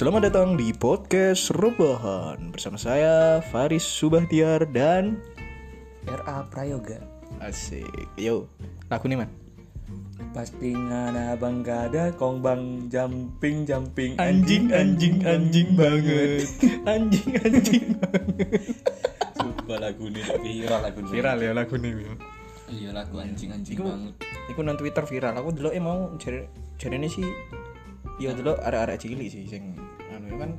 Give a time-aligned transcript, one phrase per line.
[0.00, 5.20] Selamat datang di podcast Rubahan Bersama saya Faris Subahtiar dan
[6.08, 7.04] RA Prayoga.
[7.36, 7.84] Asik.
[8.16, 8.48] Yo,
[8.88, 9.28] lagu nih man.
[10.32, 14.16] Pasti ngana bang gada kong bang jumping jumping.
[14.16, 16.48] Anjing, anjing, anjing banget
[16.88, 17.84] Anjing, anjing.
[18.00, 18.72] banget.
[19.36, 21.08] Coba lagu ini viral lagu ini.
[21.12, 21.92] Viral ya lagu nih.
[22.72, 24.16] Iya lagu anjing anjing Iku, banget.
[24.48, 25.36] iku nang Twitter viral.
[25.36, 26.48] Aku dulu mau jare
[26.80, 27.28] jarene sih
[28.20, 29.72] Yo dulu arek-arek cilik sih sing
[30.12, 30.50] anu ya kan.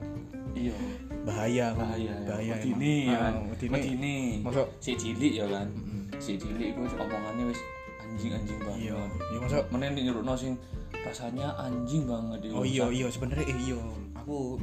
[0.58, 0.76] Iya.
[1.22, 5.70] Bahaya bahaya bahaya bahaya ini ya kan Medini ini Masuk si cilik ya kan.
[6.18, 7.62] Si cilik itu omongannya wis
[8.02, 8.82] anjing anjing banget.
[8.82, 8.98] Iya,
[9.30, 10.58] iya masuk Menen di nyurukno sing
[11.06, 13.78] rasanya anjing banget Oh iya iya sebenarnya eh, iya.
[14.26, 14.58] Aku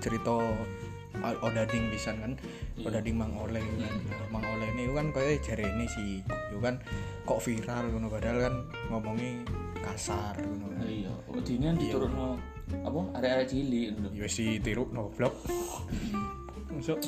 [0.00, 0.32] cerita
[1.44, 2.32] odading pisan kan.
[2.80, 2.88] Iya.
[2.88, 6.80] odading mang oleh kan Nah, mang oleh ini kan kayak jarene sih itu kan.
[7.28, 8.54] Kok viral ngono padahal kan
[8.88, 9.44] ngomongnya
[9.84, 10.80] kasar ngono.
[10.84, 12.28] Iya ini kan diturunno
[12.84, 13.00] apa?
[13.20, 14.08] Area-area cilik ngono.
[14.16, 15.34] ya si tiru no blok
[16.72, 16.98] masuk.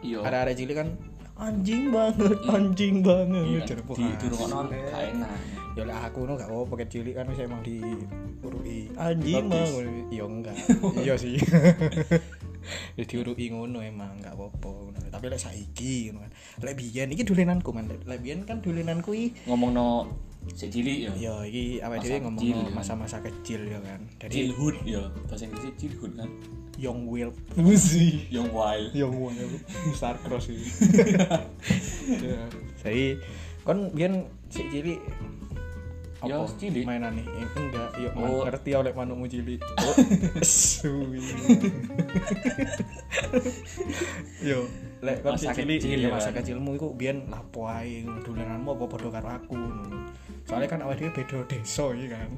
[0.00, 0.20] Iya.
[0.24, 0.88] Ada-ada cilik kan
[1.34, 3.44] anjing banget anjing banget.
[3.44, 5.38] Iya Jadi, wah, di turunno gak enak.
[5.74, 9.70] Ya lah aku no gak apa pakai cilik kan saya emang diurui anjing Bagus.
[9.74, 10.06] banget.
[10.10, 10.56] Iya enggak.
[11.04, 11.36] Iya sih.
[12.96, 16.32] Ya diurui ngono emang gak apa-apa tapi lek saiki ngono kan.
[16.64, 17.92] Lek biyen iki dolenanku man.
[17.92, 20.08] Lek biyen kan dolenanku iki ngomongno
[20.52, 21.12] si cilik ya?
[21.16, 22.72] Ya iki awake dhewe ngomong kecil, kan?
[22.72, 24.00] masa-masa kecil ya kan.
[24.20, 26.28] Jadi childhood ya bahasa Inggrisnya childhood kan?
[26.74, 27.30] Young will.
[27.74, 28.90] Sih young wild.
[28.92, 29.30] Yang mau
[29.94, 30.66] star cross ini
[32.76, 33.16] saya
[33.66, 34.12] kan biar
[34.48, 35.00] si cilik
[36.24, 36.88] Ya, cilik.
[36.88, 37.90] mainan nih Eh, enggak.
[38.00, 38.48] Yuk Oh.
[38.48, 39.60] ngerti oleh manukmu cilik.
[40.40, 41.20] Suwi.
[44.40, 44.64] Yo
[45.04, 46.40] lek kan si Masa cilik kecil ya masa kan?
[46.40, 49.54] kecilmu iku biyen lapo ae dolenanmu apa padha karo aku
[50.42, 52.30] soalnya kan awake dhewe beda desa iki kan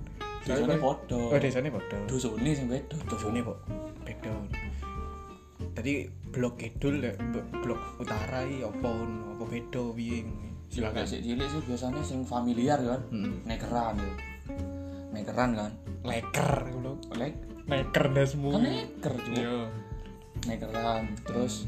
[0.42, 1.18] Desane padha.
[1.26, 3.58] oh desane padha dosone sing beda Dosone kok
[4.02, 4.30] beda.
[5.72, 5.92] Tadi
[6.26, 7.00] blok kidul
[7.56, 8.90] blok utara iki apa
[9.32, 10.22] apa beda piye
[10.66, 11.04] silakan Silakan.
[11.04, 13.42] si cilik sih biasanya sing familiar kan Hmm.
[13.42, 14.12] nekeran ya
[15.12, 15.70] nekeran kan
[16.02, 16.92] Leker ngono.
[17.14, 17.34] lek
[17.66, 18.50] Leker dasmu.
[18.52, 19.58] kan neker juga Iya.
[20.44, 21.66] nekeran terus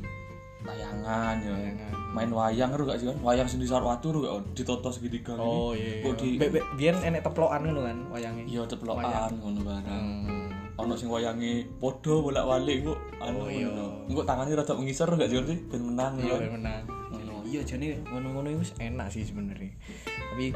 [0.61, 1.93] layangan ya Layangan.
[2.09, 5.45] main wayang ru gak sih kan wayang sing disar watu ru gak ditoto segitiga gini.
[5.45, 6.03] Oh iya.
[6.03, 8.43] kok di Be- be- biyen enek teplokan ngono kan wayange.
[8.45, 10.49] iya ceplokan ngono barang Hmm.
[10.77, 13.71] ono sing wayange podo bolak-balik kok anu Oh, iya.
[14.05, 16.83] engko tangane rada ngisor gak sih sih ben menang Iya ya ben menang.
[17.09, 17.35] Ngono.
[17.45, 19.71] Iya jane ngono-ngono iku wis enak sih sebenarnya.
[20.05, 20.51] Tapi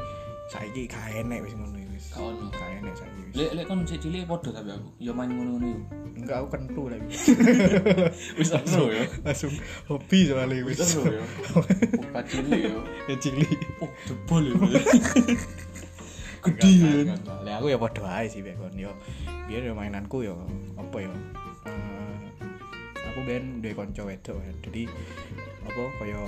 [0.45, 2.05] saiki gak enek wis ngono wis.
[2.11, 2.45] Gak ono.
[2.49, 3.33] Gak enek saiki wis.
[3.37, 5.81] lek lek kon sik cilik podo tapi aku ya main ngono-ngono iku
[6.13, 7.07] Enggak aku kentu lagi.
[8.39, 9.53] wis seru ya Langsung
[9.89, 11.23] hobi soalnya wis seru ya
[11.97, 12.75] buka cilik ya
[13.09, 13.59] Ya cilik.
[13.81, 14.53] oh jebol ya
[16.45, 16.71] gede
[17.07, 17.15] ya
[17.47, 18.91] Lah aku ya padha ae sih kon yo.
[19.47, 20.35] Biar yo mainanku yo
[20.75, 21.11] apa yo.
[21.67, 22.19] eh,
[23.07, 24.37] aku ben duwe kanca wedok.
[24.63, 24.83] Jadi
[25.63, 26.19] apa kaya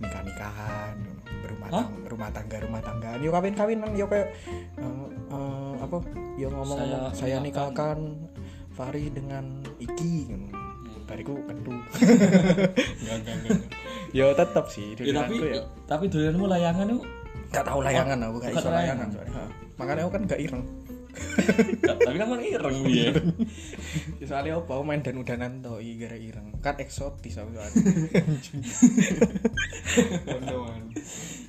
[0.00, 0.96] nikah-nikahan
[1.38, 1.84] berumah Hah?
[1.84, 4.32] tangga, rumah tangga rumah tanggaan yo kawin-kawinan yo kayak
[4.76, 5.96] eh, eh, apa
[6.36, 7.98] yo ngomong Saya saya, nikahkan.
[8.70, 10.28] Fari dengan Iki.
[11.06, 11.70] Bariku kentu.
[13.00, 13.60] Enggak enggak enggak.
[14.10, 15.62] Yo tetep sih Ya, tapi ya.
[15.86, 17.00] tapi dolenmu layangan itu
[17.46, 19.08] Gak tahu layangan aku gak iso layangan.
[19.08, 19.44] soalnya.
[19.78, 20.64] Makanya aku kan gak ireng.
[22.06, 23.12] tapi kan kan ireng dia
[24.20, 26.52] Ya, soalnya apa aku main dan udanan to iki gara ireng.
[26.60, 27.84] Kan eksotis aku soalnya.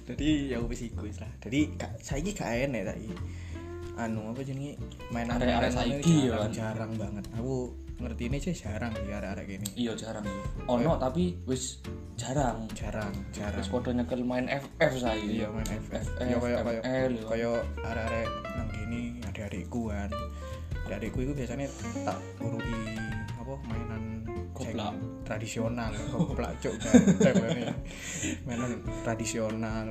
[0.07, 1.31] Jadi ya wis iku wis lah.
[1.43, 3.11] Jadi gak saiki gak enek saiki.
[3.97, 4.77] Anu apa jenenge
[5.11, 6.51] mainan Arek-arek saiki ya kan?
[6.53, 7.25] jarang banget.
[7.35, 9.67] Aku ngerti ini sih jarang di arek-arek gini.
[9.75, 11.81] iya jarang ya ono tapi wis
[12.13, 13.57] jarang Jarang, jarang.
[13.57, 16.05] wis podo nyekel main FF saya Iya main FF.
[16.07, 17.23] FF, Ya kayak kayak ML, ya.
[17.25, 20.09] kayak arek-arek nang gini adik-adikku kan.
[20.83, 21.67] Adik-adikku itu biasanya
[22.03, 22.97] tak urui
[23.35, 24.03] apa mainan
[24.51, 24.93] Koplak.
[25.23, 26.97] tradisional, koplak cuk kan.
[28.43, 28.71] Mainan
[29.03, 29.85] tradisional,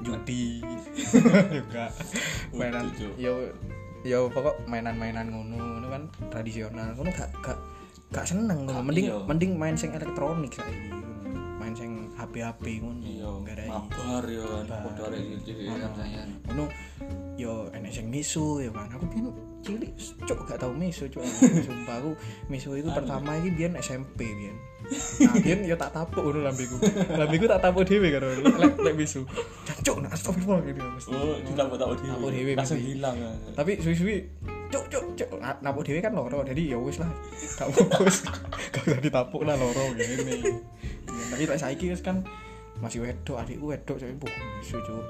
[0.00, 0.60] judi.
[1.56, 1.88] Juga
[2.52, 3.48] mainan yo
[4.06, 6.02] yo pokok mainan-mainan ngono ngono kan
[6.32, 6.92] tradisional.
[6.96, 7.58] Ngono gak gak
[8.10, 8.84] gak seneng ngono.
[8.84, 9.16] Mending iya.
[9.26, 10.90] mending main sing elektronik saiki.
[11.60, 13.00] Main sing HP-HP ngono.
[13.04, 13.30] iya
[13.70, 14.80] mabar ya Mabar.
[14.82, 15.66] podo arek cilik
[16.50, 16.64] ngono
[17.38, 19.32] yo enek sing misu ya kan aku biyen
[19.64, 19.92] cilik
[20.26, 21.24] cuk gak tau misu cuk
[21.66, 22.12] sumpah aku
[22.50, 24.56] misu itu pertama iki biyen SMP biyen
[25.40, 26.76] biyen yo tak tapuk ngono lambeku.
[27.14, 29.22] Lambeku tak tapuk dhewe karo lek lek misu
[29.80, 30.80] cuk nah astagfirullah gitu.
[30.82, 32.52] Mesti oh tahu dia Tahu dhewe.
[32.58, 33.30] Langsung hilang ya.
[33.54, 34.16] Tapi suwi-suwi
[34.70, 37.10] cuk cuk cuk napuk dhewe kan loro jadi ya wis lah.
[37.56, 38.26] Gak fokus.
[38.74, 42.22] Gak usah ditapuk lah loro Ya, tapi lek saiki wis kan
[42.80, 45.06] masih wedok adikku wedok saya buh misu cuk.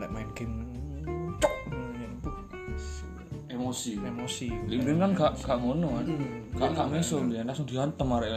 [0.00, 0.83] Lek main game
[3.54, 3.92] emosi.
[4.02, 4.48] Emosi.
[4.66, 6.06] Limbing kan gak gak ngono kan.
[6.58, 8.34] Gak gak meso dia langsung dihantem arek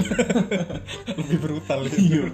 [1.18, 2.30] lebih brutal iya.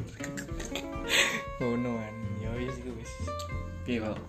[1.60, 2.14] Ngono kan.
[2.44, 3.12] Ya wis iku wis.
[3.88, 4.20] Piye kok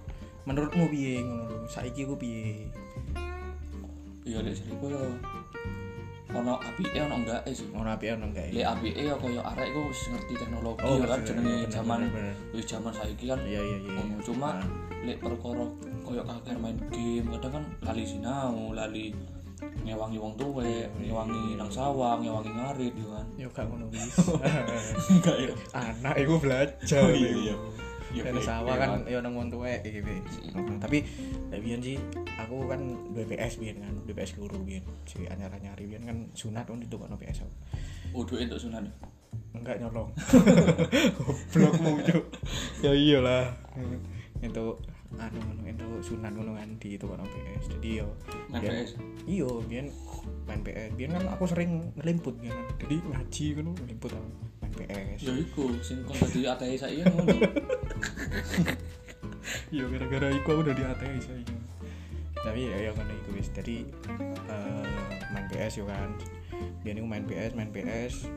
[0.45, 1.59] menurutmu piye ngono lho?
[1.67, 2.69] Saiki ku piye?
[4.25, 5.03] Iya lek seriku yo.
[6.35, 7.69] Ono apike ono enggak sih.
[7.71, 11.21] Ngono apike ono enggak lek apike ya koyo arek ku wis ngerti teknologi Oh, kan
[11.23, 12.01] jenenge zaman
[12.51, 13.41] wis zaman saiki kan.
[13.45, 14.59] Iya iya iya ngono cuma
[15.05, 15.67] lek perkara
[16.15, 19.11] koyo kakek main game kadang kan lali sinau lali
[19.83, 24.15] ngewangi wong tuwek ngewangi nang sawah ngewangi ngarit yo kan yo gak ngono wis
[25.11, 27.55] enggak ya anak iku belajar Oh, iya, iya.
[28.15, 30.55] Iya, sawah kan yo nang wong tuwek iki wis.
[30.55, 31.03] Tapi
[31.51, 31.99] lek biyen sih
[32.39, 32.79] aku kan
[33.11, 34.87] duwe PS biyen kan, duwe PS loro biyen.
[35.03, 37.55] Si anyar-anyari biyen kan sunat kan ditukokno PS aku.
[38.15, 38.87] oh duit untuk sunan
[39.51, 40.15] Enggak nyolong.
[41.19, 42.25] Goblokmu, Cuk.
[42.87, 43.51] Ya iyalah.
[44.39, 44.79] Itu
[45.19, 47.65] anu ngono itu sunat ngono kan ditukokno PS.
[47.79, 48.09] Jadi yo
[48.51, 48.99] PS?
[49.25, 49.87] Iya, biyen
[50.47, 50.91] main PS.
[50.99, 52.57] Biyen kan aku sering ngelimput kan.
[52.83, 54.29] Jadi ngaji kan ngelimput aku
[54.63, 55.19] main PS.
[55.23, 57.35] ya iku sing kon dadi ATE saiki kan ngono
[59.75, 61.57] Iya gara-gara iku aku udah di ATS saiki.
[62.45, 63.49] Tapi ya ya kan iku wis.
[63.55, 63.87] Jadi
[64.51, 64.87] eh,
[65.33, 66.11] main PS yo kan.
[66.85, 68.29] Iku main PS, main PS.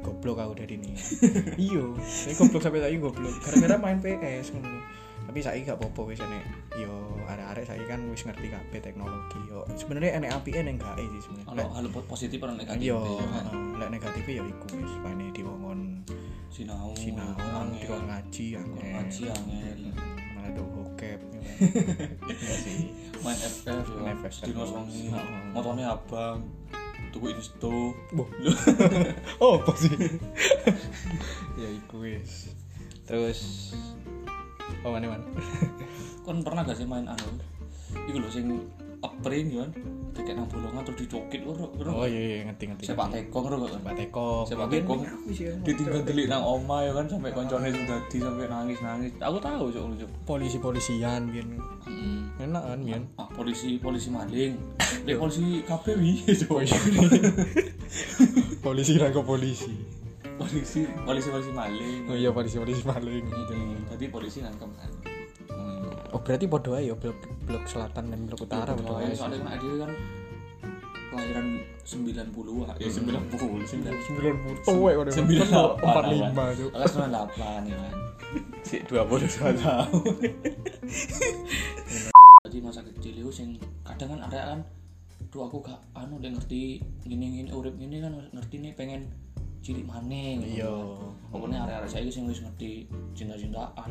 [0.00, 0.96] Goblok aku dari ini.
[1.70, 3.34] iya, saya goblok sampai saiki goblok.
[3.44, 4.80] Gara-gara main PS ngono.
[5.30, 6.42] Tapi saiki gak apa-apa wis enek.
[6.74, 6.90] Yo
[7.30, 9.38] arek-arek saiki kan wis ngerti kabeh teknologi.
[9.46, 9.62] Yo.
[9.78, 11.70] Sebenarnya enek apike ning sih ono sebenarnya.
[11.70, 13.78] hal positif ono negatif kan heeh.
[13.78, 14.92] lek negatifnya ya iku wis.
[15.06, 16.02] Paine diwongon
[16.50, 17.30] sinau sinau,
[17.70, 18.90] dikon ngaji, angel.
[18.90, 19.80] ngaji angel.
[20.34, 21.20] Malah do bokep.
[22.26, 22.90] Iya sih.
[23.22, 24.50] Main FF Main FF.
[24.50, 25.14] dino songi
[25.86, 26.42] abang
[27.14, 27.94] tuku insto
[29.46, 29.94] oh apa sih?
[31.62, 32.50] Ya iku wis.
[33.06, 33.70] Terus
[34.84, 35.22] oh mana man
[36.24, 37.26] kon pernah gak sih main anu?
[38.06, 38.46] Iku lho sing
[39.00, 39.72] upring ya kan
[40.20, 41.64] kayak nang bolongan terus dicokit ora
[41.96, 43.70] oh iya iya ngerti ngerti sepak tekong ora kok.
[43.72, 44.44] Sepak tekong.
[44.44, 45.00] Sepak tekong.
[45.64, 49.72] ditinggal delik nang oma ya kan sampai koncone sing dadi sampai nangis nangis aku tahu
[49.72, 51.56] cok lu cok polisi polisian biyen
[52.36, 54.52] enak kan biyen ah, polisi polisi maling.
[55.08, 56.60] Lek polisi kabeh wi cok
[58.64, 59.99] polisi rangkap polisi
[60.40, 62.02] polisi polisi polisi maling.
[62.08, 63.24] Oh iya polisi polisi maling.
[63.28, 63.54] Gitu.
[63.92, 64.90] Tadi polisi nangkep kan.
[66.10, 69.58] Oh berarti aja ya blok blok selatan dan blok utara podo Soalnya aja soalnya kan
[69.60, 69.92] dia kan
[71.10, 71.46] kelahiran
[71.86, 72.74] 90 ah.
[72.78, 73.66] Ya 90, 90.
[73.66, 74.34] sembilan.
[74.42, 77.94] Puluh tuwek udah Sembilan delapan, empat lima tuh Kelas 98 ya kan.
[78.62, 79.94] Si 22 tahun.
[82.46, 83.48] Jadi masa kecil itu sing
[83.82, 84.60] kadang kan ada kan
[85.30, 89.06] Duh aku gak anu udah ngerti gini-gini urip gini kan ngerti nih pengen
[89.60, 90.66] cilik gitu Iya.
[90.66, 91.30] kan.
[91.30, 92.84] Pokoknya area-area saya sing wis ngerti
[93.14, 93.90] cinta-cintaan.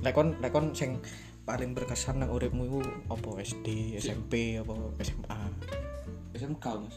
[0.00, 0.98] lekon lekon sing
[1.42, 5.40] paling berkesan nang uripmu iku apa SD SMP apa SMA
[6.34, 6.96] SMK Mas.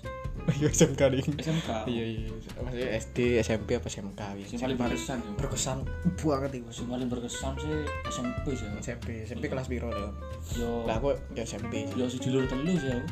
[0.55, 1.69] iya SMK nih SMK.
[1.85, 2.27] iya iya
[2.57, 5.31] maksudnya SD SMP apa SMK ya Sing paling berkesan ya.
[5.37, 5.77] berkesan
[6.17, 7.69] banget itu Sing paling berkesan sih
[8.07, 8.65] SMP sih.
[8.81, 10.09] SMP SMP kelas piro lho
[10.55, 13.05] Yo lah aku ya SMP yo si dulur telu sih aku.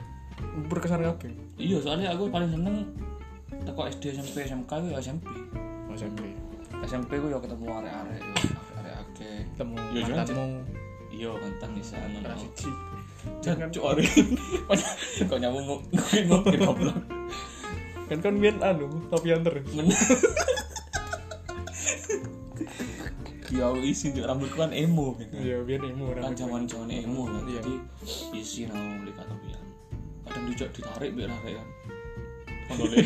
[0.65, 2.89] berkesan kabeh Iya, soalnya aku paling seneng
[3.65, 5.25] teko SD SMP SMK ku ya SMP.
[5.89, 6.19] Oh, SMP
[6.85, 8.33] SMP ku ya ketemu arek-arek yo
[8.77, 9.38] arek akeh.
[9.57, 10.47] temu jangan mantanmu
[11.15, 12.27] Iya, mantan kelas ngono.
[12.35, 12.71] siji
[13.39, 14.09] Jangan cuk arek.
[15.31, 15.79] Kok nyamuk ngomong
[16.60, 16.98] goblok.
[18.05, 19.95] kan kan biyen anu topian terus Bener.
[23.50, 24.25] Ya isi Cuk.
[24.27, 25.31] rambutku kan emo gitu.
[25.39, 27.48] iya biyen emo Kan orang zaman-zaman emo kan.
[27.48, 27.74] Jadi
[28.36, 29.63] isi nang beli kata pian.
[30.27, 31.67] Kadang dijak ditarik biar arek kan.
[32.67, 32.98] Ondole.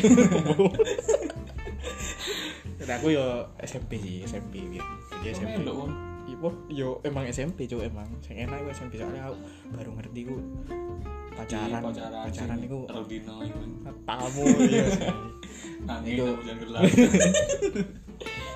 [2.80, 3.24] Dan aku yo
[3.60, 4.84] SMP sih SMP biyen
[5.20, 5.60] jadi SMP.
[6.30, 8.08] Ibu, yo emang SMP cuk emang.
[8.20, 9.36] Sing enak iku SMP soalnya aku
[9.70, 10.36] baru ngerti ku
[11.30, 11.82] pacaran.
[11.82, 13.60] pacaran Pacaran sing iku Rodino iku.
[14.02, 15.12] tamu iya sih.
[15.82, 16.82] Nangis aku jangan gelar.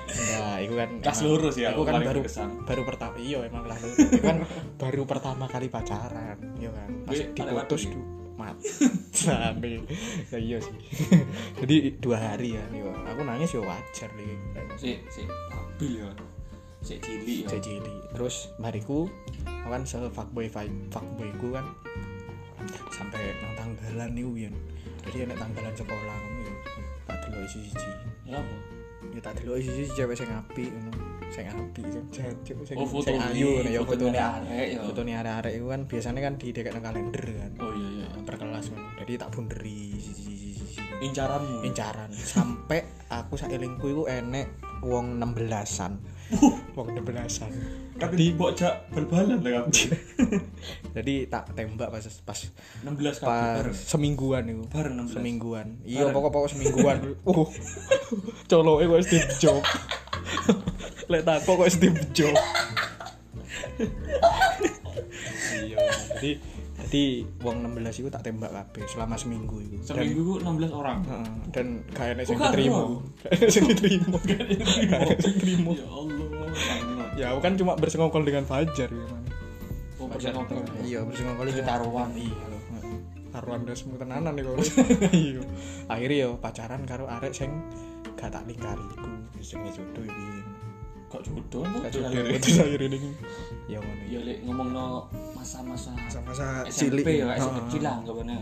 [0.07, 2.49] Enggak, itu kan Kelas emang- lurus ya, Aku kan baru berkesan.
[2.63, 3.97] baru pertama iya emang kelas lurus.
[3.99, 4.37] Itu kan
[4.75, 6.89] baru pertama kali pacaran, iya kan.
[7.03, 7.93] Pas diputus ada
[8.35, 8.55] mat.
[9.15, 9.81] Sampai
[10.31, 10.75] ya iya sih.
[11.63, 12.91] Jadi dua hari ya, yo.
[12.91, 14.37] Aku nangis yo wajar nih.
[14.75, 16.11] si si labil ya
[16.85, 17.81] si cilik ya Jadi
[18.13, 19.09] terus bariku
[19.65, 20.45] aku kan se fuckboy
[20.93, 21.65] fuckboy ku kan
[22.93, 24.53] sampai nang tanggalan nih Wian.
[25.05, 26.53] Jadi enak tanggalan sekolah kamu ya.
[27.09, 27.91] Tak delok isi-isi.
[28.25, 28.57] ya apa
[29.13, 30.93] Ya tak delok isi-isi cewek sing apik ngono.
[31.33, 35.53] Sing apik sing jancuk sing oh foto sing ayu ya fotone arek ya fotone arek-arek
[35.57, 37.51] itu kan biasanya kan di dekat kalender kan.
[37.61, 37.84] oh iya
[39.05, 40.01] Jadi tak bunderi
[40.97, 42.09] incaranmu Incaran.
[42.09, 46.01] Sampai aku sak elingku iku enek wong 16-an
[46.73, 47.53] wong 16-an
[48.01, 49.93] Tapi mbok jak bal-balan lah kabeh.
[50.97, 52.39] jadi tak tembak pas pas
[52.81, 55.21] 16 kabeh semingguan itu Bareng 16.
[55.21, 55.67] semingguan.
[55.85, 56.15] Iya Bareng.
[56.17, 56.97] pokok pokok semingguan.
[57.29, 57.45] Uh.
[58.49, 59.69] Coloke kok Steve Jobs
[61.05, 62.41] lek tako kok Steve Jobs
[65.61, 65.77] iya
[66.17, 66.31] jadi
[66.95, 71.03] jadi wong 16 itu tak tembak kabeh selama seminggu itu Seminggu ku 16 orang.
[71.03, 72.79] Heeh, dan gak enak sing diterima
[73.53, 74.17] sing diterima
[75.19, 79.27] sing diterima Ya Allah, ya aku kan cuma bersengokol dengan Fajar gimana
[79.99, 80.63] Oh, bersengokol.
[80.87, 82.09] iya bersengokol dengan Taruhan.
[82.15, 82.35] iya
[83.35, 84.55] taruhan resmu tenanan nih kok
[85.11, 85.43] iya.
[85.91, 87.51] Akhirnya yo pacaran karo arek sing
[88.15, 89.11] gak tak lingkari iku.
[89.43, 90.27] Sing jodoh iki.
[91.11, 91.67] Kok jodoh?
[91.83, 93.11] Gak jodoh akhirnya
[93.67, 94.03] ya ngono.
[94.07, 95.11] Ya lek ngomongno
[95.45, 97.61] masa-masa masa-masa cilik ya, SMP Heeh.
[97.69, 98.37] kecil lah anggapannya.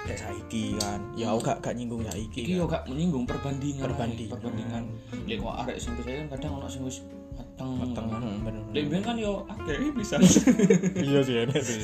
[0.00, 2.58] kayak saiki kan ya aku gak gak nyinggung saiki Iki kan.
[2.58, 3.84] yo gak menyinggung perbandingan.
[3.84, 4.32] Perbandingan.
[4.32, 4.82] Perbandingan.
[5.28, 6.98] Lek kok arek SMP saya kan kadang ono sing wis
[7.36, 7.70] mateng.
[7.78, 8.20] Mateng, kan.
[8.22, 8.62] heeh, bener.
[8.70, 10.16] Lek biyen kan yo akeh bisa.
[11.10, 11.78] iya sih enak sih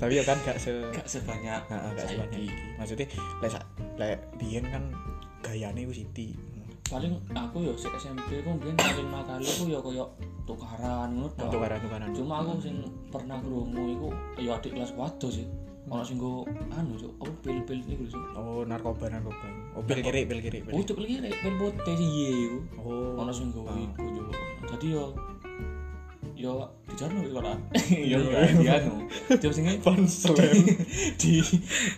[0.00, 2.56] tapi ya kan gak se Gak sebanyak Nah, gak sebanyak iki.
[2.78, 3.06] Maksudnya
[3.42, 3.50] lek
[3.98, 4.82] lek biyen kan
[5.42, 6.34] gayane ku Siti.
[6.88, 10.04] Paling aku yo sik SMP ku biyen paling nakal ku yo koyo
[10.48, 11.52] tukaran ngono tok.
[11.52, 12.08] Tukaran-tukaran.
[12.16, 12.80] Cuma aku sing
[13.12, 14.08] pernah krungu iku
[14.40, 15.44] yo adik kelas waduh sih.
[15.88, 18.20] Ono sing go anu cuk, apa pil-pil niku lho.
[18.36, 19.48] Oh, narkoba narkoba.
[19.72, 20.60] Oh, pil kiri, pil kiri.
[20.64, 21.00] pil Oh, kiri.
[21.00, 22.58] lagi rek pil bote sih ye iku.
[22.80, 23.20] Oh.
[23.20, 24.32] Ono sing go iku cuk.
[24.68, 25.12] Jadi yo
[26.38, 27.52] yo dijarno wis ora.
[27.90, 28.40] Iya, Yo iya.
[28.54, 28.94] di anu.
[29.42, 30.54] Jam sing Panselen.
[31.20, 31.42] di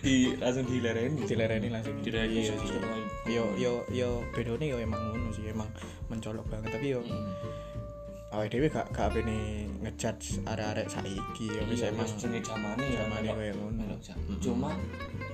[0.01, 1.21] di langsung dilereni.
[1.29, 1.93] Dilereni langsung.
[2.01, 2.57] Dilereni sih.
[2.57, 2.81] iya.
[3.29, 5.69] Yo yo yo bedone yo emang ngono sih, emang
[6.09, 7.33] mencolok banget tapi yo Hmm.
[8.31, 13.03] awake dhewe gak gak apene ngejudge arek-arek saiki yo wis emang jenenge zamane ya.
[13.03, 13.95] zamane koyo ngono.
[13.99, 14.15] jam.
[14.39, 14.71] Cuma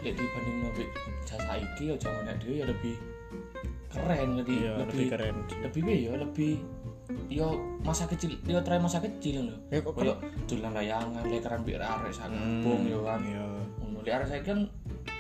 [0.02, 0.90] lek dibanding nobek
[1.24, 2.98] jasa iki ya zamane dhewe ya lebih
[3.94, 5.36] keren lebih lebih keren.
[5.62, 6.54] lebih ya lebih
[7.28, 7.48] yo
[7.82, 11.80] masa kecil yo try masa kecil lho Ya kok koyo dolan layangan lek keren biar
[11.80, 13.46] arek sak kampung yo kan Iya.
[13.80, 14.60] ngono lek arek saiki kan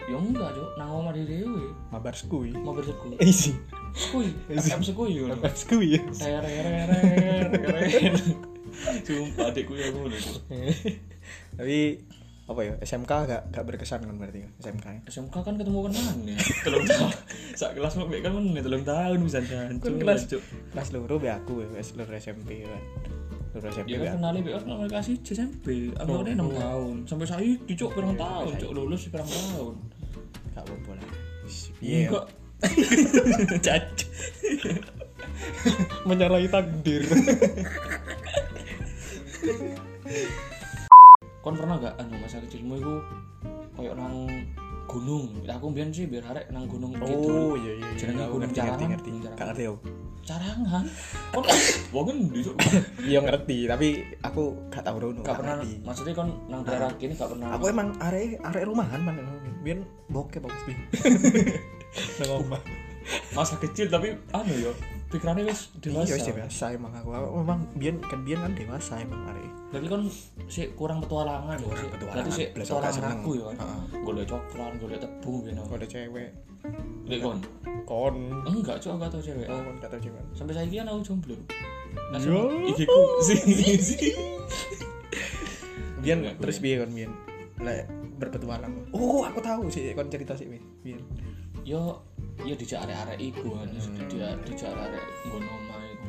[0.05, 2.51] yo enggak cuk nang omah dhewe Mabar skui.
[2.55, 3.51] mau berseku Isi.
[3.93, 5.95] skui FM skui yo Mabar skui.
[5.95, 6.01] ya.
[9.03, 10.13] Sumpah adikku ya ngono.
[11.57, 11.79] Tapi
[12.47, 12.73] apa ya?
[12.79, 15.01] SMK gak gak berkesan kan berarti SMK -nya.
[15.05, 15.91] SMK kan ketemu kan
[16.23, 16.39] ya?
[16.65, 17.11] Telung tahun.
[17.53, 20.41] Sak kelas mau kan meneh telung tahun bisa Kan kelas Cuk.
[20.71, 22.79] kelas loro be aku ya kelas loro SMP kan
[23.51, 24.17] loro SMP ya be kan aku.
[24.23, 26.55] kenal BO kan nomor kasih SMP aku Oh, kan 6 oh.
[26.55, 26.95] tahun.
[27.03, 28.63] Sampai saiki cuk pirang tahun saiki.
[28.63, 28.71] cuk.
[28.71, 29.75] Lulus pirang tahun.
[30.55, 31.03] Gak apa-apa lah.
[31.83, 32.07] Iya.
[32.09, 32.25] Enggak.
[33.65, 33.85] Cac
[36.09, 37.05] menyalahi takdir
[41.47, 42.93] kon pernah gak anu masa kecilmu itu
[43.79, 44.27] kayak nang
[44.83, 45.31] gunung?
[45.47, 48.51] Aku biyen sih biar arek nang gunung gitu oh iya iya iya Jenenge Aku gunung
[48.51, 49.31] ngerti ngerti ngerti.
[49.39, 49.79] Gak ngerti aku.
[50.27, 50.85] Carangan?
[51.31, 51.43] Kon
[51.95, 52.55] wong kan besok
[53.15, 53.87] iya ngerti tapi
[54.27, 55.87] aku gak tau rono gak pernah ngerti.
[55.87, 57.47] maksudnya kon nang daerah kini gak pernah.
[57.55, 59.15] Aku emang arek arek rumahan man.
[59.63, 59.79] Biar
[60.11, 60.73] bokep aku pasti
[62.19, 62.86] nang omah
[63.31, 64.71] masa kecil tapi anu yo
[65.07, 67.09] pikirannya wis iya dewasa wis dewasa emang aku
[67.39, 70.01] memang biar kan biar kan dewasa emang arek Berarti kan
[70.47, 71.91] si kurang petualangan ya, Kurang si.
[71.91, 73.55] petualangan, Berarti si petualangan aku ya kan.
[73.99, 75.59] Golek coklat, golek tepung gitu.
[75.67, 76.29] ada cewek
[77.03, 77.39] Lek kon.
[77.83, 78.15] kon
[78.47, 79.43] Enggak, cok enggak tau cewek.
[79.51, 81.35] oh kon gak tau cewek Sampai saiki kan aku jomblo.
[82.15, 82.47] Nah, Yo.
[82.63, 83.39] iki ku sih
[83.91, 84.15] sih.
[85.99, 87.11] Bian Enggak, terus biar kan Bian
[87.57, 91.03] lek berpetualang oh aku tahu sih kon cerita sih Bian
[91.67, 92.06] Yo
[92.45, 93.69] yo dijak arek-arek iku kan.
[93.71, 94.37] Hmm.
[94.45, 96.05] Dijak arek nggono omah iku.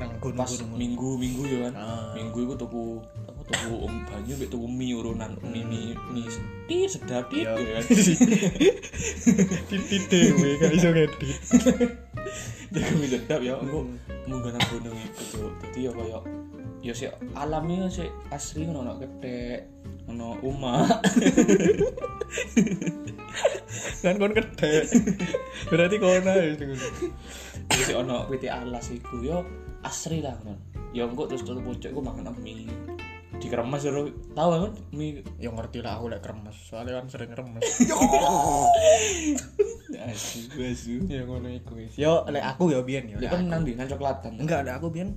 [0.00, 1.74] nang Pas gunung-gunung minggu-minggu ya kan.
[1.76, 2.12] Ah.
[2.16, 2.84] Minggu iku tuku
[3.28, 6.28] apa tuku om banyu mek tuku mie urunan mie mie mie
[6.68, 7.56] tit sedap tit Yo.
[7.56, 7.84] gitu kan.
[9.70, 11.32] titit dewe gak iso ngedit
[12.72, 13.84] Jago mie sedap ya engko
[14.24, 15.50] munggah nang gunung iku tuh.
[15.60, 16.20] Dadi ya koyo
[16.80, 19.68] ya sih alamnya sih asri ngono ono kethek
[20.08, 20.88] ono omah
[24.04, 24.84] kan kon kedek.
[25.70, 26.88] Berarti kon ae sing ngono.
[27.70, 29.46] Terus sih ono witi alas iku yo
[29.86, 30.58] asri lah kan.
[30.90, 32.66] Ya engko terus terus pucuk iku makan mie.
[33.40, 35.22] Dikeremas yo tahu kan mie.
[35.38, 36.56] Ya ngerti lah aku lek kremes.
[36.66, 37.62] Soalnya kan sering kremes.
[40.00, 40.96] Asu asu.
[41.06, 43.76] ya ngono iku yo lek aku ya Bian ya Ya lek kan nang ndi?
[43.76, 44.40] Nang coklatan.
[44.40, 45.12] enggak ada aku Bian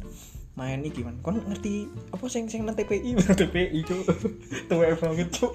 [0.54, 4.06] main iki man kon ngerti apa sing sing nang TPI TPI cuk
[4.70, 5.50] tuwek banget cuk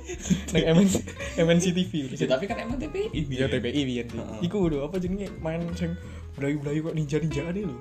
[0.50, 0.94] nang MNC
[1.38, 3.14] MNC TV Ya, tapi kan emang TPI.
[3.14, 4.18] Iya TPI biyen sih.
[4.18, 4.50] Heeh.
[4.50, 5.94] Iku lho apa jenenge main sing
[6.34, 7.78] belayu-belayu kok ninja-ninjaan lho.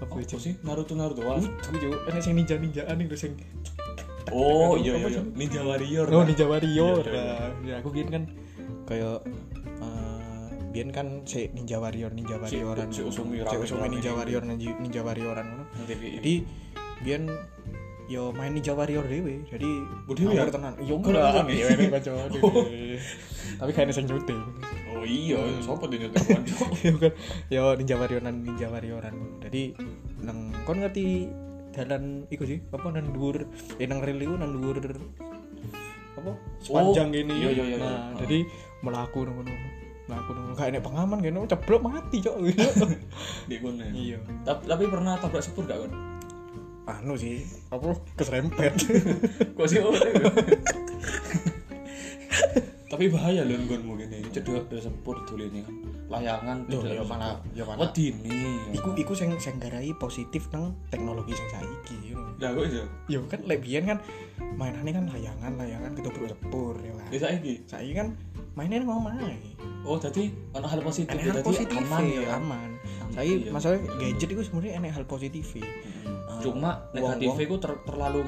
[0.00, 0.40] Apa jenenge?
[0.40, 1.36] sih Naruto Naruto wah.
[1.44, 3.36] Udah yo, ana sing ninja-ninjaan iki lho sing
[4.32, 5.22] Oh iya iya iya.
[5.36, 6.06] Ninja Warrior.
[6.08, 6.24] Oh.
[6.24, 7.04] Ninja Warrior.
[7.04, 7.36] Iya, iya, iya.
[7.36, 8.22] Nah, Ya aku biyen kan
[8.88, 9.20] kayak
[10.70, 12.88] biyen kan si Ninja Warrior Ninja Si- Warrioran.
[12.90, 14.14] si Usumi si Usumi Ninja.
[14.14, 15.64] Warrior Ninja, Ninja Warrioran ngono.
[15.86, 16.34] Jadi
[17.02, 17.26] biyen
[18.06, 19.70] yo main Ninja Warrior dewe jadi
[20.06, 20.46] Oh, dhewe ya?
[20.46, 20.74] tenan.
[20.78, 21.22] Yo Kok enggak.
[21.30, 21.52] kancane?
[21.54, 22.98] yo ini kanca dhewe.
[23.58, 24.40] tapi kayaknya sing nyuting
[24.90, 26.64] Oh iya, sopo dene nyetel konco.
[26.86, 27.12] yo kan
[27.48, 29.14] yo Ninja Warrioran Ninja Warrioran.
[29.42, 29.62] Jadi
[30.22, 31.30] nang kon ngerti
[31.70, 32.58] dalan iku sih?
[32.70, 33.46] Apa nang dhuwur
[33.78, 34.78] eh nang rel iku nang dhuwur
[36.10, 38.18] apa sepanjang ini iya, iya, iya, nah iya.
[38.26, 38.38] jadi
[38.84, 39.40] melaku nang
[40.10, 42.36] ngono melaku nang kayak nek pengaman kene ceblok mati cok
[43.50, 43.78] Di kono.
[43.80, 43.90] ya.
[43.92, 45.92] iya Tapi, tapi pernah tabrak sepur gak kan?
[46.90, 47.38] anu sih
[47.70, 48.74] apa keserempet
[49.56, 49.94] Kok sih oh,
[52.90, 54.18] Tapi bahaya lho nggonmu gini.
[54.26, 55.74] Cedok dari sepur dulu ini kan.
[56.10, 57.30] Layangan Loh, cedok ya sepur.
[57.54, 58.18] ya malah Wedine.
[58.74, 62.34] iku iku sing sing garai positif nang teknologi sing saiki you know.
[62.36, 62.82] Lah kok iso?
[63.06, 63.98] yo kan lek biyen kan
[64.50, 67.54] mainannya kan layangan layangan ketubuk sepur ya kan Ya saiki.
[67.64, 68.18] saiki kan
[68.60, 69.16] mainnya nang omah
[69.80, 71.16] Oh, tadi ono hal positif.
[71.16, 72.36] enak ya, hal positif aman ya.
[72.36, 72.68] aman
[73.08, 73.48] saya iya.
[73.48, 76.44] masalah gadget itu sebenarnya enak hal positif Mm.
[76.44, 78.20] Cuma negatifnya itu ter- terlalu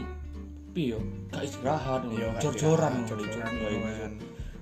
[0.72, 1.00] piye yo?
[1.28, 4.08] Gak istirahat, Iya, jor-joran, jor-joran, Iya, iya.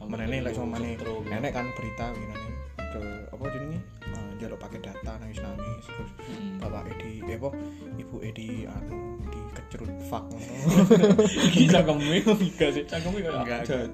[0.03, 1.15] mana nih lek ketemu sama nih gitu.
[1.25, 2.55] enak kan berita gini nih
[2.91, 3.00] ke
[3.31, 3.79] apa jenenge
[4.11, 6.59] uh, jaluk pakai data nangis nangis terus Mm.
[6.59, 7.50] bapak edi eh apa
[7.95, 9.40] ibu edi anu dikecrut
[10.07, 10.54] fak ngono
[11.50, 13.87] Iki cangkeme enggak sih, cangkeme kayak Enggak, enggak.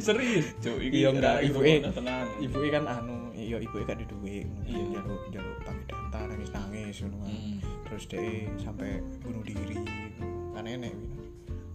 [0.06, 0.76] Serius, Cuk.
[0.78, 2.68] Iki Iya, enggak, ra- ibu E.
[2.70, 4.84] kan anu iya ibu kan di duit Iya.
[4.94, 7.56] jaluk jaluk pakai data nangis nangis ngono kan Hmm.
[7.86, 8.22] terus dia
[8.56, 9.76] sampai bunuh diri
[10.52, 11.19] kan enek gitu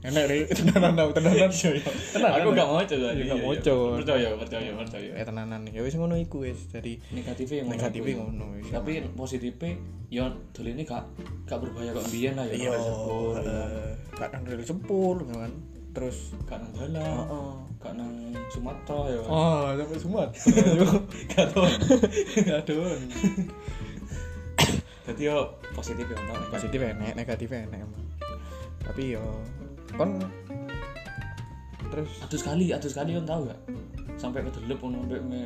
[0.06, 3.08] enek deh tenanan tau tenanan tenanan Aku gak mau coba.
[3.10, 3.74] Iya, gak maca.
[3.96, 5.10] Percaya, percaya, percaya.
[5.12, 8.24] eh tenanan ya wis ngono iku wis jadi Negatifnya yang negatifnya iku.
[8.24, 9.72] ngono Tapi positifnya
[10.08, 11.04] ya dulu ini gak
[11.44, 12.54] gak berbahaya kok biyen lah ya.
[12.56, 13.64] iya Gak sepur, ya.
[14.16, 15.52] kadang dari sepul ya kan
[15.92, 18.14] terus Gak nang heeh gak nang
[18.48, 19.22] Sumatera ya.
[19.24, 20.30] oh sampai sumat
[21.32, 21.66] Gak tau.
[22.52, 23.00] adon
[25.06, 25.38] Jadi yo
[25.72, 26.18] positif ya
[26.50, 28.04] positif enek negatif enek emang
[28.82, 29.22] tapi yo
[29.96, 30.12] kon
[31.92, 33.60] terus Aduh sekali, aduh sekali kan tau gak?
[34.16, 35.42] Sampai kedelep ngono sampai me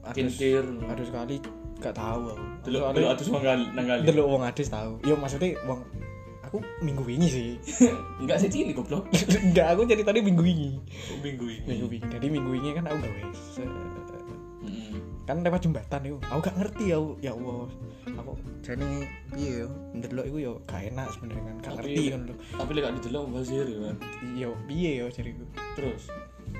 [0.00, 0.64] adus kintir.
[0.88, 1.36] adus sekali
[1.80, 4.02] gak tahu aku Delok delok atus manggal nang kali.
[4.04, 5.80] delok wong adus tahu yo maksudnya wong
[6.44, 7.48] aku minggu wingi sih
[8.20, 9.08] Enggak sih cilik goblok.
[9.48, 10.70] enggak aku jadi tadi minggu wingi
[11.22, 11.64] Minggu ini.
[11.64, 13.20] minggu wingi jadi minggu wingi kan aku gawe.
[15.30, 16.16] Kan lewat jembatan itu.
[16.26, 17.64] Aku gak ngerti ya ya Allah.
[18.18, 18.84] Aku jadi
[19.32, 21.54] iya yo ndelok iku yo gak enak sebenarnya kan.
[21.56, 23.96] Gak Tapi- ngerti kan lho Tapi lek gak didelok bazir ya kan.
[24.34, 25.44] yo piye yo jariku?
[25.74, 26.02] Terus?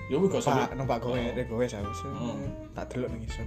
[0.07, 2.47] Ya wis gak sampe pak numpak gowe dek gowe aku Hmm.
[2.73, 3.47] tak delok nang isor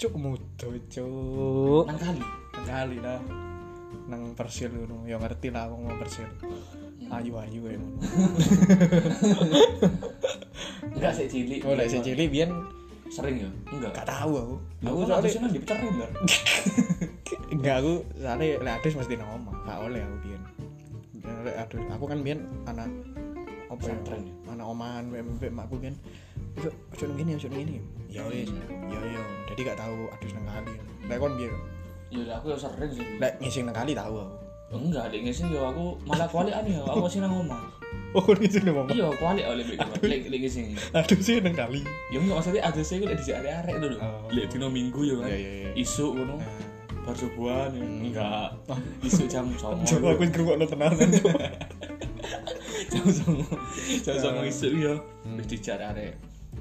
[0.00, 1.84] cuk mudo cuk.
[1.84, 2.20] Nang kali.
[2.56, 3.20] nang kali lah.
[4.08, 5.04] Nang persil ngono.
[5.04, 6.26] Ya ngerti lah wong mau persil.
[7.10, 7.98] Ayu ayu kayak ngono.
[10.90, 11.60] Enggak sih cilik.
[11.64, 12.50] oh lek sing cilik biyen
[13.10, 13.50] Sering ya?
[13.74, 13.90] Enggak.
[13.92, 14.54] gak tahu aku
[14.86, 16.10] Aku aku soalnya sih dipecar ular.
[17.50, 20.42] enggak aku soalnya lek adus mesti nang omah gak oleh aku biyen
[21.42, 22.86] lek adus aku kan biyen anak
[23.66, 24.18] apa ya ya?
[24.50, 25.94] anak omahan mbek makku biyen
[26.58, 27.74] ojo ojo nang gini ojo nang gini
[28.06, 28.50] ya wis
[28.90, 30.72] ya ya jadi gak tahu adus nang kali
[31.06, 31.54] lek kon biyen
[32.10, 33.06] Ya aku ya sering sih.
[33.18, 34.34] lek ngising nang kali tahu aku
[34.70, 36.86] Enggak, dek ngisi ya aku malah kuali aneh ya.
[36.86, 37.58] Aku sih nang omah.
[38.16, 40.74] oh kon ngising nang omah Iya, kuali oleh lek lek lek ngisi.
[40.94, 43.96] adus sih nang kali Ya enggak maksudnya ada sih lek di arek-arek dulu.
[43.98, 44.26] Oh.
[44.30, 45.28] Lek dino minggu ya kan.
[45.30, 45.70] Iya, iya, iya.
[45.78, 46.36] Isuk ngono.
[47.06, 47.82] Bar subuhan ya.
[47.86, 48.48] Enggak.
[49.02, 49.86] Isuk jam 09.00.
[49.86, 51.10] Coba aku ngrungokno tenanan.
[52.92, 54.02] jam 09.00.
[54.02, 54.94] Jam 09.00 isuk ya.
[55.38, 56.14] Wis dijak arek.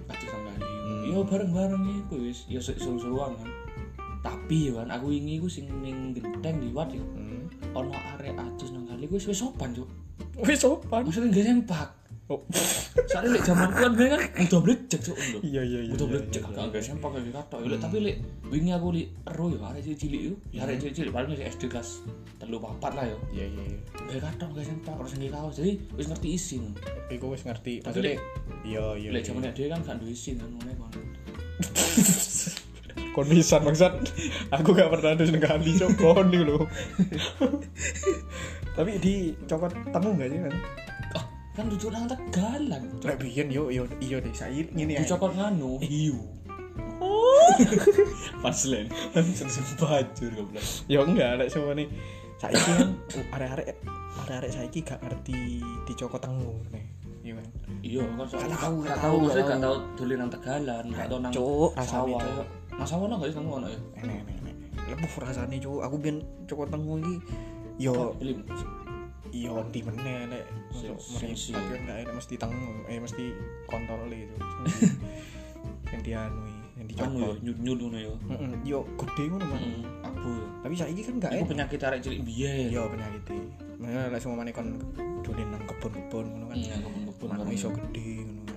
[0.10, 0.52] Aduh sampe
[1.10, 3.50] Iya bareng-bareng iku wis ya seru-seruan kan.
[4.20, 7.02] Tapi ya kan aku wingi iku sing ning genteng liwat ya.
[7.02, 7.50] Hmm.
[7.74, 9.89] Ono arek atus nang kali wis wis sopan, Cuk.
[10.45, 11.02] Wis sopan.
[11.06, 11.89] Maksudnya gak sempak.
[12.30, 12.38] Oh.
[13.10, 15.39] Soalnya lek zaman kan gue kan udah blecek cuk lho.
[15.41, 15.91] Iya iya iya.
[15.97, 16.69] Udah iya, blecek iya, agak iya.
[16.69, 17.58] agak sempak kayak katok.
[17.65, 18.15] Lek tapi lek
[18.54, 20.36] wingi aku li ero ya arek cilik itu.
[20.54, 22.06] Ya arek cilik paling masih SD kelas
[22.38, 23.17] 3 4 lah ya.
[23.34, 23.80] Iya iya iya.
[24.13, 25.54] Gak katok gak sempak terus nggih kaos.
[25.58, 26.63] Jadi wis ngerti isin.
[27.10, 27.73] Iku wis ngerti.
[27.82, 28.23] Tapi Maksudnya lek-
[28.62, 29.10] iya iya.
[29.10, 29.28] Lek iya.
[29.34, 30.91] zaman dia kan gak duwe isin kan ngene kan.
[33.10, 33.93] kon pisan maksud.
[34.54, 36.62] Aku gak pernah ada nang kali cok kon lho.
[38.75, 39.15] Tapi di
[39.47, 40.53] cokot temu gak sih kan?
[41.17, 41.25] Ah,
[41.58, 42.84] kan duduk nang tegalan.
[43.01, 45.01] Lek biyen yo yo iya deh saya ngene ya.
[45.03, 46.19] Dicokot nganu hiu.
[48.43, 48.88] Paslen.
[49.15, 50.63] Langsung bajur goblok.
[50.88, 51.88] Ya enggak lek semua nih.
[52.39, 52.89] Saiki kan
[53.36, 53.67] arek-arek
[54.23, 56.86] arek-arek saiki gak ngerti dicokot tengu nih.
[57.19, 57.45] Iya kan.
[57.79, 60.86] Iya, kan soalnya Gak tahu, gak gak tahu, maksudnya gak gak tahu dolen nang Tegalan,
[60.88, 62.21] gak tahu nang Cuk, sawah.
[62.71, 63.79] Nang sawah nang gak sih kamu ono ya?
[63.99, 64.55] Enek enek.
[64.89, 65.79] Lepuh rasane cuk.
[65.84, 67.15] Aku biyen cokot tengu iki
[67.80, 68.13] yo.
[68.20, 68.34] Beli
[69.30, 70.44] iya ndi meneh nek?
[70.76, 73.26] Gak enak mesti tengu eh mesti
[73.70, 74.36] kontol itu
[75.89, 77.98] yang dianui yang anu dicopot ya nyut-nyut ngono
[78.32, 79.46] Heeh, yo gede ngono.
[79.52, 80.32] Heeh, abu
[80.63, 81.50] tapi saiki kan gak iku enak.
[81.52, 82.84] penyakit arek cilik biyen yo.
[82.88, 83.24] Penyakit
[83.80, 84.68] Makanya lek semua kon
[85.24, 86.58] dolen nang kebun-kebun ngono kan.
[86.60, 87.56] Iya, bareng.
[87.56, 88.48] iso gede ngono.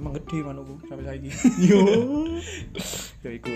[0.00, 1.30] Emang gede manukku sampai saiki.
[1.68, 1.80] Yo.
[3.22, 3.52] Yo iku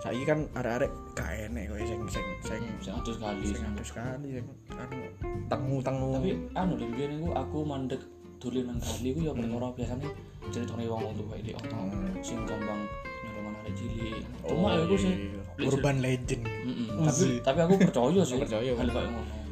[0.00, 4.46] saiki kan arek-arek gak enek kowe sing sing sing sing kali sing anu sekali sing
[4.72, 4.98] anu
[5.52, 6.10] tengu-tengu.
[6.16, 8.00] Tapi anu lho biyen iku aku mandek
[8.40, 10.08] dolen nang kali iku ya perkara biasane
[10.48, 11.78] ceritane wong tuwa iki ono
[12.24, 12.80] sing gampang
[13.28, 14.24] nyolongan arek cilik.
[14.48, 15.14] Cuma ya iku sih
[15.60, 15.68] iya.
[15.68, 16.42] urban legend.
[16.96, 19.47] Oh, tapi tapi aku percaya sih Percaya, hal kayak ngono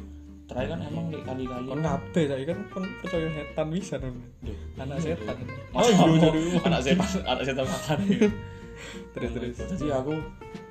[0.47, 4.15] terakhir kan emang di kali kali kan ngape tadi kan kon percaya setan bisa non
[4.79, 5.37] anak setan.
[5.75, 6.19] Oh iya, oh, iya.
[6.23, 7.99] jadi anak setan anak setan makan.
[9.17, 9.55] Terus terus.
[9.57, 10.13] Jadi aku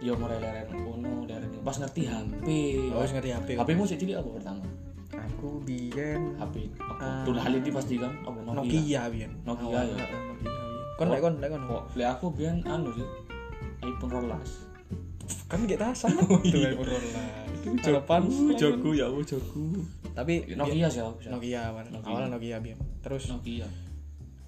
[0.00, 2.46] yo mulai dari kono dari pas ngerti HP
[2.94, 4.64] oh ngerti HP HP mu sih cilik apa pertama?
[5.12, 6.34] Aku biyen.
[6.40, 7.22] HP aku ah.
[7.28, 8.12] tuh hal ini pasti kan?
[8.24, 9.12] Nokia?
[9.12, 9.32] Biyen.
[9.44, 10.06] Nokia ya.
[10.96, 11.62] Kon lek kon lek kon.
[11.68, 13.06] Kok lek aku biyen anu sih
[13.84, 14.66] iPhone 12
[15.46, 16.74] kan gak tahu sama oh, iya.
[16.74, 18.22] iPhone 12 Aduh, Harapan
[18.94, 19.82] ya wo jago
[20.14, 20.54] Tapi iya.
[20.54, 21.02] Nokia sih.
[21.02, 22.30] Nokia, Nokia.
[22.30, 22.78] Nokia biar.
[23.02, 23.66] Terus Nokia.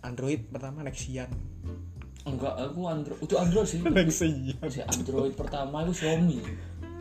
[0.07, 1.29] Android pertama Nexian.
[2.25, 3.19] Enggak, aku Android.
[3.21, 3.83] Itu Android sih.
[3.99, 4.57] Nexian.
[4.87, 6.39] Android pertama aku Xiaomi.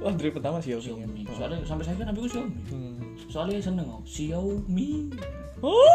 [0.01, 0.83] Oh, Android pertama Xiaomi.
[0.83, 0.93] Ya?
[0.97, 1.21] Xiaomi.
[1.23, 1.33] Ya?
[1.37, 2.61] Soalnya sampai saya kan aku Xiaomi.
[2.73, 2.97] Hmm.
[3.29, 4.01] Soalnya seneng oh.
[4.03, 4.91] Xiaomi.
[5.61, 5.93] Oh.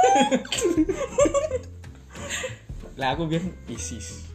[3.01, 4.32] lah aku biar Isis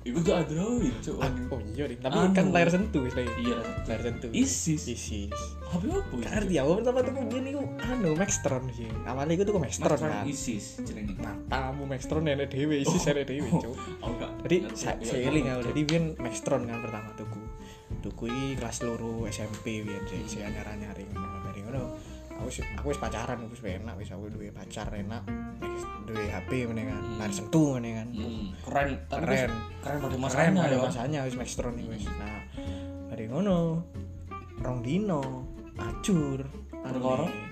[0.00, 1.20] itu tuh Android cuk.
[1.52, 2.32] Oh iya deh tapi Anu.
[2.32, 3.58] kan layar sentuh layar iya.
[3.84, 4.30] Layar sentuh.
[4.32, 4.88] Isis.
[4.88, 5.36] Isis.
[5.68, 8.88] HP apa Gak ngerti aku pertama tuh biyen iku anu Maxtron sih.
[9.04, 10.24] Awalnya iku tuh Maxtron kan.
[10.24, 13.76] Isis jenenge matamu Maxtron nenek dewe Isis nenek dewe cuk.
[14.00, 14.32] Oh enggak.
[14.48, 15.62] Jadi saya seiling aku.
[15.68, 17.42] Jadi biyen Maxtron kan pertama tuku.
[18.00, 21.12] Tuku iki kelas loro SMP biyen sih saya nyara nyaring
[21.44, 22.09] dari ngono
[22.50, 25.22] wis aku wis pacaran aku wis enak wis aku duwe pacar enak
[26.02, 28.08] duwe HP meneh kan layar sentuh meneh kan.
[28.10, 29.50] Hmm, keren tapi Keren.
[29.78, 32.04] keren pada keren masanya ada ya masanya wis Maxtron iki wis.
[32.10, 32.42] Nah
[33.06, 33.86] dari ngono
[34.58, 35.22] rong dino
[35.78, 36.42] acur
[36.80, 37.49] Perkara?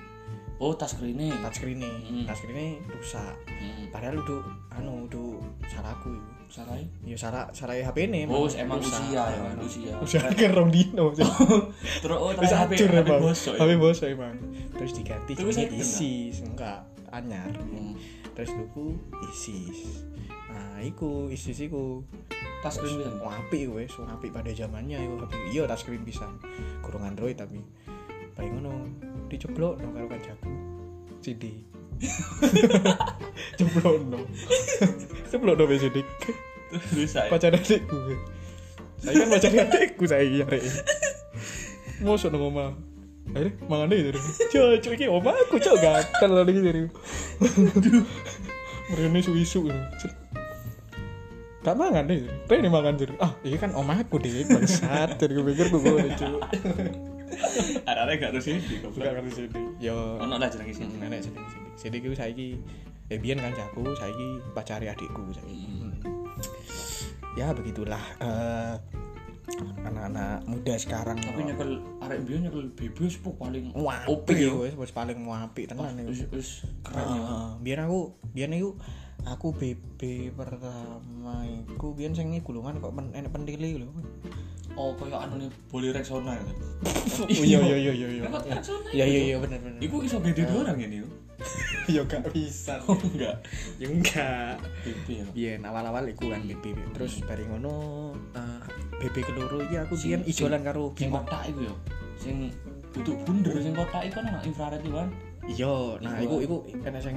[0.59, 2.25] Oh touchscreen ini touchscreen Hmm.
[2.27, 3.94] touchscreen ini rusak hmm.
[3.94, 4.42] padahal udah
[4.79, 9.59] anu udah salahku iku sarai ya salah salah HP ini oh emang usia ya kan
[9.61, 11.12] usia usia kan rong dino
[12.03, 13.21] terus oh terakhir HP acur HP emang.
[13.21, 14.37] bosok ya HP bosok emang.
[14.79, 17.51] Terus diganti Terus Isis, enggak anyar.
[17.51, 17.99] Hmm.
[18.33, 18.94] Terus tuku
[19.35, 20.07] Isis.
[20.55, 22.07] Nah, iku Isis iku
[22.62, 25.33] touchscreen bisa apik wah apik pada zamannya iku HP.
[25.51, 26.31] Iya touchscreen bisa.
[26.81, 27.59] Kurang Android tapi
[28.38, 28.87] bayi ngono
[29.28, 30.50] diceblok no karo kancaku.
[31.22, 31.44] CD.
[33.58, 34.18] Ceblok no.
[35.30, 35.84] Ceblok no wis
[36.68, 37.96] terus saya Pacar adikku.
[39.00, 40.64] Saya kan pacar adikku saya iya rek.
[42.04, 42.70] Mosok nang omah.
[43.32, 44.20] Akhirnya mangan deh dari.
[44.80, 46.80] Cok, iki omah aku cok gatel lagi dari.
[48.88, 49.68] Mereka isu-isu.
[50.00, 50.12] Cet.
[51.60, 52.24] Gak mangan deh.
[52.48, 53.12] Rene mangan jadi.
[53.20, 55.20] Ah, ini kan omahku deh bangsat.
[55.20, 56.40] Jadi gue pikir gue gue cok.
[57.88, 59.46] ada gak harus ini Gak ngerti sih.
[59.79, 61.72] Yo, ono lah jenenge sini nenek sedih sedih.
[61.79, 62.48] Sedih gue saiki.
[63.09, 65.57] Eh biyen kan jago, saiki pacari adikku saiki.
[65.57, 65.94] Hmm.
[67.38, 68.74] ya begitulah eh,
[69.87, 74.74] anak-anak muda sekarang tapi nyekel arek biyen nyekel bebas po paling OP wapi ya wis
[74.77, 76.37] wis paling wapi tenan wis iku.
[76.37, 76.48] wis
[76.85, 77.22] keren ya
[77.62, 78.01] biar aku
[78.37, 78.70] biar aku
[79.26, 81.42] aku BB pertama
[81.74, 83.88] iku biar sing iku kan kok men, enek pentile lho.
[84.78, 86.44] oh kayak anu nih boleh Rexona ya
[87.18, 88.22] Oh iya iya iya iya iya.
[88.31, 88.62] Kan
[88.94, 89.81] Iya iya iya bener bener.
[89.83, 91.02] Iku iso gede dua orang ini
[91.90, 92.78] ya gak bisa.
[92.87, 93.42] Oh enggak
[93.83, 94.62] Ya enggak.
[94.87, 97.74] BB ya Biyen awal-awal iku kan BB terus bari ngono
[98.38, 98.62] eh,
[99.02, 101.74] BB keloro iki aku biyen ijolan karo Sing kotak iku ya
[102.14, 102.37] Sing
[102.94, 105.09] duduk bunder sing kotak iku kan anak infrared itu kan
[105.48, 107.16] Iya, nah Iku, iku iku kena sing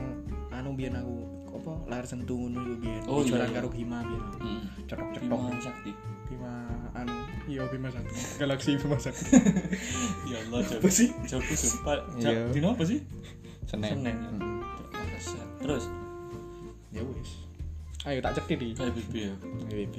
[0.55, 3.01] anu biyen aku apa layar sentuh ngono iku biyen.
[3.05, 3.53] Oh, iya, iya.
[3.53, 4.23] karo Bima biyen.
[4.41, 5.29] Hmm Cetok-cetok.
[5.37, 5.91] Bima Sakti
[6.25, 6.53] Bima
[6.97, 7.13] anu
[7.45, 8.17] iya Bima Sakti.
[8.41, 9.25] Galaxy Bima Sakti.
[10.31, 11.09] Ya Allah Apa sih?
[11.29, 12.49] Joko sumpah Iya.
[12.49, 12.99] Dino apa sih?
[13.69, 13.89] Senin.
[14.01, 14.59] Senin ya Mm.
[14.89, 15.47] Pantesan.
[15.61, 15.83] Terus
[16.91, 17.31] Ya wis.
[18.03, 19.33] Ayo tak cek di kayak BB ya
[19.69, 19.95] BB.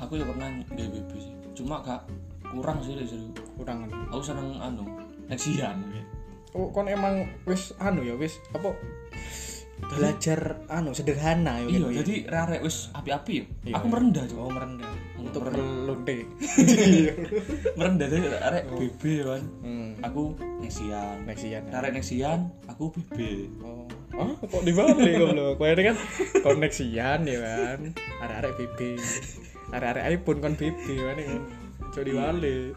[0.00, 2.08] Aku ya pernah nge BB sih Cuma gak
[2.48, 3.28] kurang sih seru
[3.60, 3.84] Kurang.
[4.08, 4.84] Aku seneng anu
[5.28, 5.84] Nexian
[6.56, 8.72] Oh, kon emang wis anu ya wis apa
[9.78, 13.92] belajar anu sederhana ya Iya kan, jadi rare wis api-api ya Iya, Aku iya.
[13.92, 16.16] merendah oh cuma merendah untuk melonte.
[17.78, 19.90] Merendah jadi rare BB kan Hmm.
[20.02, 20.22] Aku
[20.58, 21.62] Nexian Nexian.
[21.62, 21.70] ya.
[21.72, 23.18] Rare Nexian Aku BB
[23.60, 23.84] Oh,
[24.14, 25.56] oh kok dibalik goblok.
[25.56, 25.96] Kowe ini kan
[26.40, 27.78] koneksian ya kan.
[28.18, 28.78] Arek-arek BB.
[29.68, 31.42] Arek-arek iPhone kon BB kan kan.
[31.90, 32.72] Coba dibalik.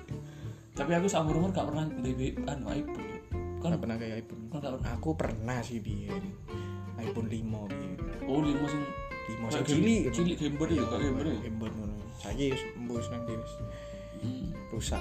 [0.74, 3.08] Tapi aku seumur umur gak pernah BB anu iPhone
[3.60, 4.42] Kan Gak pernah kayak iPhone.
[4.50, 6.24] kan gak pernah Aku pernah sih biyen.
[7.04, 7.40] iPhone 5
[7.72, 7.92] biyen.
[8.28, 8.84] Oh lima sing
[9.40, 11.96] 5 sing cilik cilik gambar ya kok gambar ya Embon ngono.
[12.20, 13.54] Saiki wis mbus nang wis
[14.20, 14.52] Hmm.
[14.76, 15.00] rusak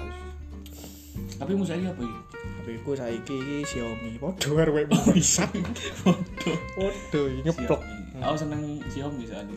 [1.39, 2.15] tapi ini apa ya
[2.63, 4.19] HP ku saiki iki Xiaomi.
[4.19, 4.71] Padha karo
[5.15, 5.43] bisa.
[6.03, 7.81] foto Padha iki ngeplok.
[8.19, 9.55] Aku seneng Xiaomi soalnya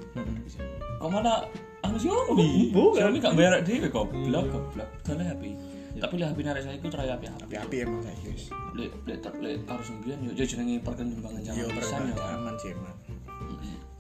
[1.03, 1.43] kok malah
[1.83, 2.71] anu Xiaomi.
[2.71, 5.55] Xiaomi gak bayar dhewe kok blok goblok kalau HP
[6.01, 8.45] tapi lah narik saya itu terakhir HP HP Api-api emang saiki wis.
[8.73, 12.41] lek lek ter- lek karo sembilan yo yo jenenge perkembangan Yo zaman pisan yo kan
[12.41, 12.97] aman sih emang.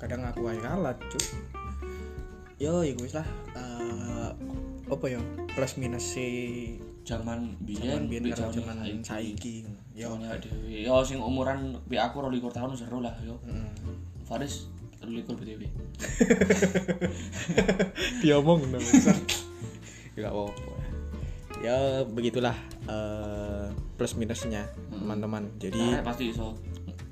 [0.00, 1.22] Kadang aku ae kalah, Cuk.
[2.58, 3.22] Yo, iku wis lah.
[3.54, 4.28] Eh,
[4.90, 5.22] apa ya?
[5.54, 6.26] Plus minus si
[7.06, 9.62] zaman biyen biyen karo zaman saiki.
[9.94, 10.18] Yo.
[10.18, 10.82] Yo dhewe.
[10.82, 13.38] Yo sing umuran bi aku 22 tahun seru lah yo.
[13.46, 13.70] Heeh.
[14.26, 14.66] Faris
[15.02, 15.62] 23 BTW.
[18.22, 19.14] diomong bisa
[20.14, 20.74] ya gak apa-apa
[21.62, 26.58] ya begitulah eh, plus minusnya teman-teman jadi Jadi pasti iso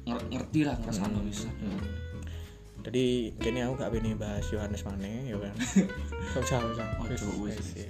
[0.02, 1.46] nger- ngerti lah ngrasakno bisa.
[1.46, 1.82] hmm,
[2.82, 3.04] jadi
[3.38, 5.54] kini aku gak pengen bahas Yohanes mana ya kan
[7.14, 7.22] wis.
[7.38, 7.88] Wis, ya.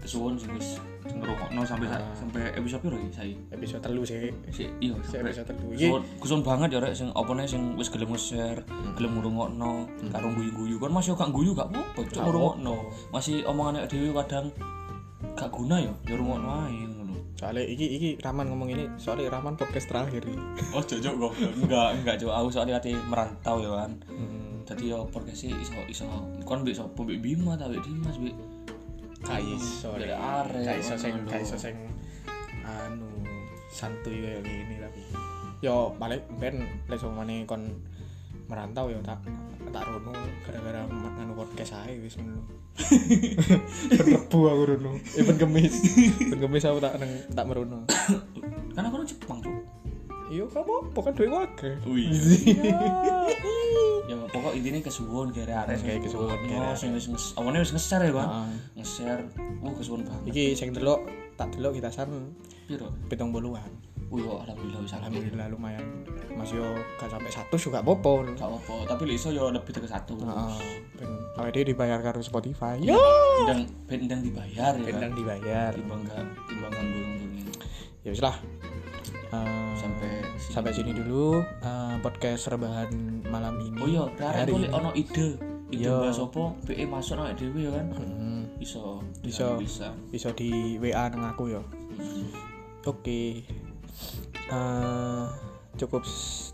[0.00, 2.12] Kesuwun sing wis ngrungokno sampai sa- Ah.
[2.16, 3.34] sampai episode piro iki saiki?
[3.52, 7.08] episode telu sih Si iya sampai episode telu iki Kesuwun kesuwun banget ya rek sing
[7.12, 8.60] opone sing wis gelem nge-share,
[8.94, 9.72] gelem ngrungokno
[10.08, 10.76] karo guyu-guyu.
[10.76, 12.74] Kan masih gak guyu gak apa-apa, cuk Gak ngrungokno.
[13.10, 14.46] Masih omongan nek dhewe kadang
[15.32, 17.14] gak guna ya, ya rungokno ae ngono.
[17.36, 20.36] soalnya iki iki Raman ngomong ini soalnya Raman podcast terakhir iki.
[20.72, 21.32] Oh, cocok kok.
[21.56, 22.28] Enggak, enggak cuk.
[22.30, 23.92] Aku soalnya ati merantau ya kan.
[24.04, 26.04] hmm, Jadi yo podcast iso iso
[26.44, 28.36] kon mbek sapa mbek Bima ta mbek Dimas mbek
[29.20, 30.18] gak iso Dari Rek.
[30.18, 31.46] arek, gak iso sing ngono gak lho.
[31.46, 31.76] iso sing
[32.64, 33.08] anu
[33.70, 35.00] santuy kayak gini tapi
[35.60, 36.56] yo balik ben
[36.88, 37.62] lek mana kon
[38.50, 39.20] merantau ya tak
[39.70, 40.10] tak rono
[40.42, 40.82] gara-gara
[41.20, 42.42] anu podcast ae wis ngono
[44.08, 45.74] rebu aku rono eh ben kemis
[46.18, 47.84] ben kemis aku tak nang tak merono
[48.70, 49.59] Kan aku orang Jepang, Cuk.
[50.30, 52.10] Iya gak apa-apa kan duwe wake Oh iya.
[54.06, 57.70] ya pokok intinya kesuwun kira arek Kayak kesuwun kira Oh, sing wis nges- awalnya wis
[57.70, 58.26] nge-share ya, Bang.
[58.28, 58.48] Heeh.
[58.76, 59.22] Nge-share.
[59.60, 60.22] Oh, kesuwun banget.
[60.28, 61.02] iki sing delok
[61.34, 62.10] tak delok kita san
[62.64, 62.86] Piro?
[63.06, 63.66] pitung puluhan
[64.06, 65.46] Oh, iya, alhamdulillah wis alhamdulillah.
[65.48, 65.86] lumayan
[66.32, 66.66] mas yo
[66.96, 70.14] gak sampai satu juga apa-apa Gak apa, tapi lek iso yo lebih dari satu.
[70.16, 70.58] Heeh.
[71.32, 72.98] awake dhewe dibayar karo Spotify yo
[73.40, 74.82] Ndang ben ndang dibayar ya.
[74.84, 77.46] Bendang dibayar Timbang gak timbang ini.
[78.00, 78.34] ya wis lah
[79.30, 80.50] Eh, Sampai sini.
[80.50, 82.90] sampai sini dulu eh, podcast rebahan
[83.24, 84.66] malam ini Oh iya, Hari ini.
[84.68, 85.38] ono ide.
[85.70, 86.02] Ide Iya.
[86.02, 86.44] bahas apa?
[86.64, 87.86] BE masuk nang dhewe ya kan.
[87.94, 88.98] Hmm, Iso.
[89.22, 89.54] Iso.
[89.56, 89.94] Bisa.
[90.10, 91.62] bisa di WA nang aku ya
[91.92, 92.26] Hmm.
[92.84, 93.22] oke
[94.48, 95.24] Eh,
[95.76, 96.02] cukup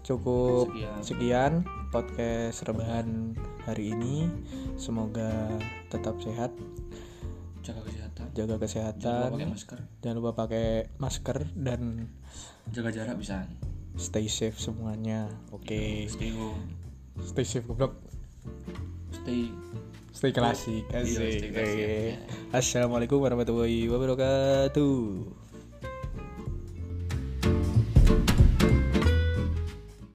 [0.02, 1.00] cukup Sekian.
[1.00, 1.52] sekian
[1.88, 4.28] podcast rebahan hari ini
[4.76, 5.48] semoga
[5.88, 6.52] tetap sehat
[7.58, 8.26] Jaga kesehatan.
[8.28, 9.78] jaga Jangan lupa kesehatan pakai masker.
[9.98, 11.80] jangan lupa pakai masker dan
[12.68, 13.46] Jaga jarak bisa.
[13.96, 16.68] stay safe semuanya oke Stay home.
[17.24, 17.96] stay safe goblok
[19.10, 19.48] Stay
[20.12, 21.80] stay klasik Iya, asik stay klasik.
[21.80, 21.96] Oke.
[22.52, 24.92] assalamualaikum warahmatullahi wabarakatuh